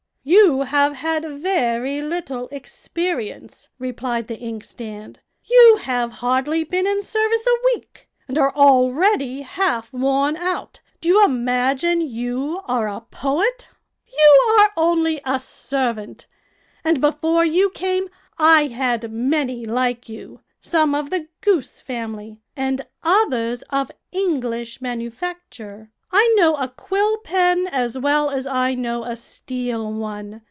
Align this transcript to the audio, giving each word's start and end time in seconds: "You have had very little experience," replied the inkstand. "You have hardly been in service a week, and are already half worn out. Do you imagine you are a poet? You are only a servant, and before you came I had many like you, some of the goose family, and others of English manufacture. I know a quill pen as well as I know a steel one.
"You 0.23 0.61
have 0.61 0.97
had 0.97 1.25
very 1.27 1.99
little 2.03 2.47
experience," 2.51 3.69
replied 3.79 4.27
the 4.27 4.37
inkstand. 4.37 5.19
"You 5.45 5.77
have 5.81 6.11
hardly 6.21 6.63
been 6.63 6.85
in 6.85 7.01
service 7.01 7.47
a 7.47 7.61
week, 7.75 8.07
and 8.27 8.37
are 8.37 8.53
already 8.55 9.41
half 9.41 9.91
worn 9.91 10.37
out. 10.37 10.79
Do 11.01 11.09
you 11.09 11.25
imagine 11.25 12.01
you 12.01 12.61
are 12.65 12.87
a 12.87 13.01
poet? 13.01 13.67
You 14.15 14.55
are 14.59 14.69
only 14.77 15.19
a 15.25 15.39
servant, 15.39 16.27
and 16.83 17.01
before 17.01 17.43
you 17.43 17.71
came 17.71 18.07
I 18.37 18.67
had 18.67 19.11
many 19.11 19.65
like 19.65 20.07
you, 20.07 20.41
some 20.61 20.93
of 20.93 21.09
the 21.09 21.29
goose 21.41 21.81
family, 21.81 22.37
and 22.55 22.85
others 23.01 23.63
of 23.71 23.89
English 24.11 24.81
manufacture. 24.81 25.89
I 26.13 26.33
know 26.35 26.55
a 26.57 26.67
quill 26.67 27.19
pen 27.19 27.69
as 27.71 27.97
well 27.97 28.29
as 28.31 28.45
I 28.45 28.73
know 28.75 29.05
a 29.05 29.15
steel 29.15 29.93
one. 29.93 30.39